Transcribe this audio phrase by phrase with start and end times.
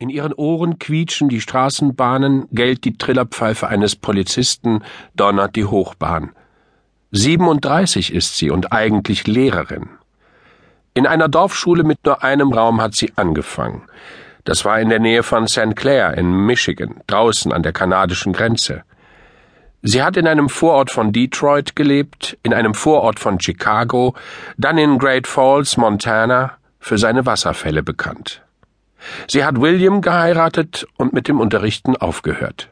[0.00, 4.82] In ihren Ohren quietschen die Straßenbahnen, gellt die Trillerpfeife eines Polizisten,
[5.14, 6.32] donnert die Hochbahn.
[7.12, 9.88] 37 ist sie und eigentlich Lehrerin.
[10.94, 13.82] In einer Dorfschule mit nur einem Raum hat sie angefangen.
[14.42, 15.76] Das war in der Nähe von St.
[15.76, 18.82] Clair in Michigan, draußen an der kanadischen Grenze.
[19.82, 24.14] Sie hat in einem Vorort von Detroit gelebt, in einem Vorort von Chicago,
[24.58, 28.43] dann in Great Falls, Montana, für seine Wasserfälle bekannt.
[29.28, 32.70] Sie hat William geheiratet und mit dem Unterrichten aufgehört.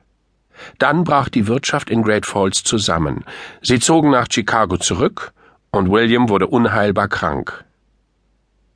[0.79, 3.25] Dann brach die Wirtschaft in Great Falls zusammen.
[3.63, 5.33] Sie zogen nach Chicago zurück
[5.71, 7.65] und William wurde unheilbar krank.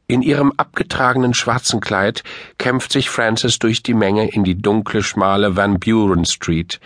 [0.09, 2.23] In ihrem abgetragenen schwarzen Kleid
[2.59, 6.81] kämpft sich Frances durch die Menge in die dunkle, schmale Van Buren Street.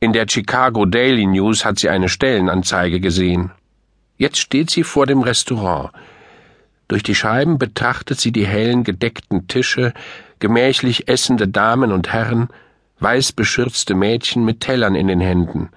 [0.00, 3.52] In der Chicago Daily News hat sie eine Stellenanzeige gesehen.
[4.16, 5.90] Jetzt steht sie vor dem Restaurant.
[6.88, 9.92] Durch die Scheiben betrachtet sie die hellen gedeckten Tische,
[10.38, 12.48] gemächlich essende Damen und Herren,
[13.00, 15.68] weiß beschürzte Mädchen mit Tellern in den Händen.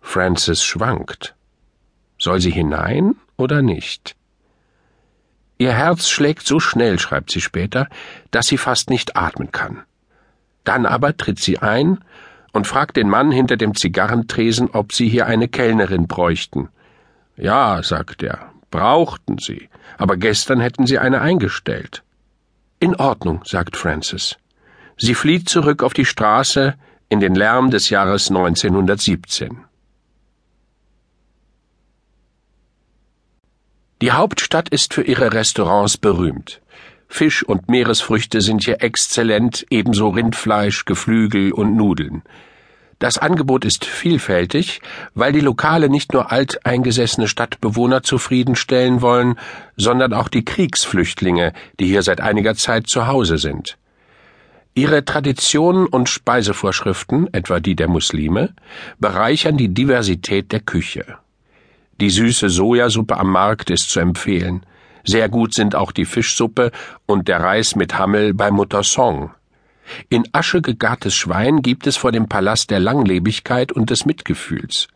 [0.00, 1.34] Frances schwankt.
[2.18, 4.16] Soll sie hinein oder nicht?
[5.58, 7.86] Ihr Herz schlägt so schnell, schreibt sie später,
[8.30, 9.82] dass sie fast nicht atmen kann.
[10.64, 11.98] Dann aber tritt sie ein
[12.52, 16.70] und fragt den Mann hinter dem Zigarrentresen, ob sie hier eine Kellnerin bräuchten.
[17.36, 19.68] Ja, sagt er, brauchten sie,
[19.98, 22.02] aber gestern hätten sie eine eingestellt.
[22.78, 24.36] In Ordnung, sagt Francis.
[24.96, 26.74] Sie flieht zurück auf die Straße
[27.08, 29.64] in den Lärm des Jahres 1917.
[34.02, 36.62] Die Hauptstadt ist für ihre Restaurants berühmt.
[37.06, 42.22] Fisch und Meeresfrüchte sind hier exzellent, ebenso Rindfleisch, Geflügel und Nudeln.
[43.00, 44.82] Das Angebot ist vielfältig,
[45.14, 49.36] weil die Lokale nicht nur alteingesessene Stadtbewohner zufriedenstellen wollen,
[49.78, 53.78] sondern auch die Kriegsflüchtlinge, die hier seit einiger Zeit zu Hause sind.
[54.74, 58.54] Ihre Traditionen und Speisevorschriften, etwa die der Muslime,
[58.98, 61.16] bereichern die Diversität der Küche.
[62.02, 64.66] Die süße Sojasuppe am Markt ist zu empfehlen.
[65.04, 66.70] Sehr gut sind auch die Fischsuppe
[67.06, 69.30] und der Reis mit Hammel bei Mutter Song.
[70.08, 74.88] In Asche gegartes Schwein gibt es vor dem Palast der Langlebigkeit und des Mitgefühls.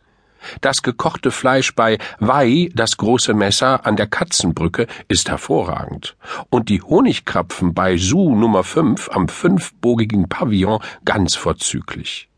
[0.61, 6.15] Das gekochte Fleisch bei Wai, das große Messer an der Katzenbrücke, ist hervorragend.
[6.49, 12.29] Und die Honigkrapfen bei Su Nummer 5 am fünfbogigen Pavillon ganz vorzüglich.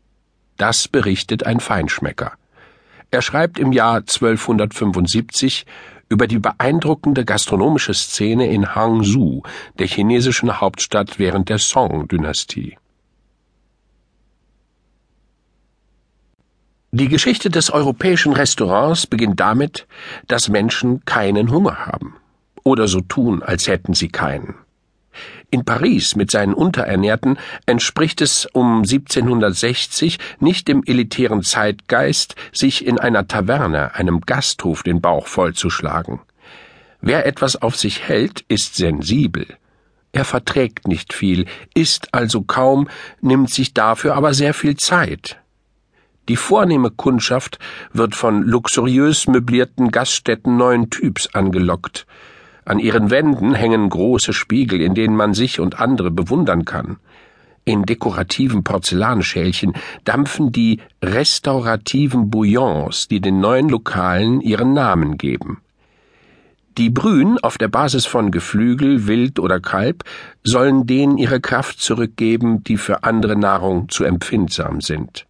[0.56, 2.32] Das berichtet ein Feinschmecker.
[3.10, 5.64] Er schreibt im Jahr 1275
[6.08, 9.42] über die beeindruckende gastronomische Szene in Hangzhou,
[9.78, 12.76] der chinesischen Hauptstadt während der Song-Dynastie.
[16.90, 19.86] Die Geschichte des europäischen Restaurants beginnt damit,
[20.26, 22.16] dass Menschen keinen Hunger haben
[22.64, 24.54] oder so tun, als hätten sie keinen.
[25.50, 32.98] In Paris mit seinen Unterernährten entspricht es um 1760 nicht dem elitären Zeitgeist, sich in
[32.98, 36.20] einer Taverne, einem Gasthof, den Bauch vollzuschlagen.
[37.00, 39.46] Wer etwas auf sich hält, ist sensibel.
[40.12, 42.88] Er verträgt nicht viel, isst also kaum,
[43.20, 45.38] nimmt sich dafür aber sehr viel Zeit.
[46.28, 47.58] Die vornehme Kundschaft
[47.92, 52.06] wird von luxuriös möblierten Gaststätten neuen Typs angelockt.
[52.68, 56.98] An ihren Wänden hängen große Spiegel, in denen man sich und andere bewundern kann.
[57.64, 59.72] In dekorativen Porzellanschälchen
[60.04, 65.62] dampfen die restaurativen Bouillons, die den neuen Lokalen ihren Namen geben.
[66.76, 70.04] Die Brühen auf der Basis von Geflügel, Wild oder Kalb
[70.44, 75.26] sollen denen ihre Kraft zurückgeben, die für andere Nahrung zu empfindsam sind.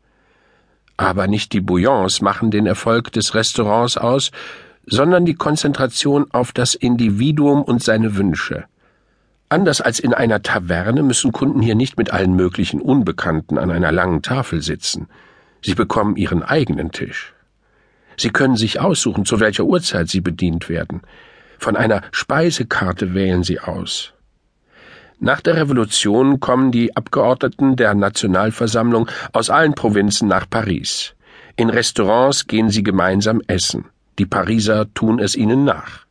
[0.97, 4.33] Aber nicht die Bouillons machen den Erfolg des Restaurants aus,
[4.91, 8.65] sondern die Konzentration auf das Individuum und seine Wünsche.
[9.49, 13.93] Anders als in einer Taverne müssen Kunden hier nicht mit allen möglichen Unbekannten an einer
[13.93, 15.09] langen Tafel sitzen.
[15.63, 17.35] Sie bekommen ihren eigenen Tisch.
[18.17, 21.03] Sie können sich aussuchen, zu welcher Uhrzeit sie bedient werden.
[21.59, 24.13] Von einer Speisekarte wählen sie aus.
[25.21, 31.15] Nach der Revolution kommen die Abgeordneten der Nationalversammlung aus allen Provinzen nach Paris.
[31.57, 33.87] In Restaurants gehen sie gemeinsam essen.
[34.19, 36.07] Die Pariser tun es ihnen nach.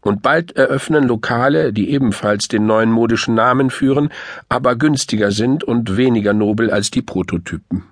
[0.00, 4.10] Und bald eröffnen Lokale, die ebenfalls den neuen modischen Namen führen,
[4.48, 7.84] aber günstiger sind und weniger nobel als die Prototypen.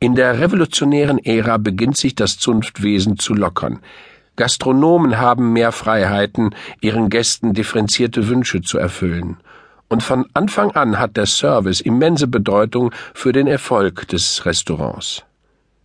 [0.00, 3.78] In der revolutionären Ära beginnt sich das Zunftwesen zu lockern.
[4.34, 9.36] Gastronomen haben mehr Freiheiten, ihren Gästen differenzierte Wünsche zu erfüllen.
[9.88, 15.22] Und von Anfang an hat der Service immense Bedeutung für den Erfolg des Restaurants.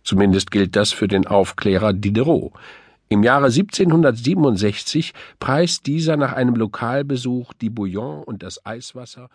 [0.08, 2.54] Zumindest gilt das für den Aufklärer Diderot.
[3.10, 9.28] Im Jahre 1767 preist dieser nach einem Lokalbesuch die Bouillon und das Eiswasser